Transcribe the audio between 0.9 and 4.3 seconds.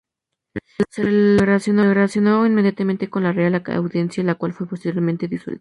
lo relacionó inmediatamente con la Real Audiencia,